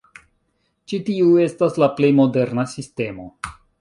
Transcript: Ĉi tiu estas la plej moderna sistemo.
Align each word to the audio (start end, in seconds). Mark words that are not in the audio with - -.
Ĉi 0.93 0.99
tiu 1.09 1.27
estas 1.43 1.77
la 1.83 1.91
plej 1.99 2.09
moderna 2.21 2.65
sistemo. 2.73 3.29